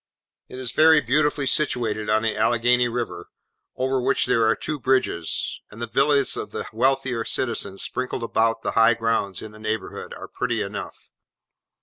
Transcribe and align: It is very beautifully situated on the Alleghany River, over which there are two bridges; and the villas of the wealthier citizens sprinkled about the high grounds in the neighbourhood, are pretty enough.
It 0.49 0.57
is 0.57 0.71
very 0.71 0.99
beautifully 0.99 1.45
situated 1.45 2.09
on 2.09 2.23
the 2.23 2.35
Alleghany 2.35 2.87
River, 2.87 3.27
over 3.75 4.01
which 4.01 4.25
there 4.25 4.47
are 4.47 4.55
two 4.55 4.79
bridges; 4.79 5.61
and 5.69 5.79
the 5.79 5.85
villas 5.85 6.35
of 6.35 6.49
the 6.49 6.65
wealthier 6.73 7.23
citizens 7.23 7.83
sprinkled 7.83 8.23
about 8.23 8.63
the 8.63 8.71
high 8.71 8.95
grounds 8.95 9.43
in 9.43 9.51
the 9.51 9.59
neighbourhood, 9.59 10.11
are 10.15 10.27
pretty 10.27 10.63
enough. 10.63 11.11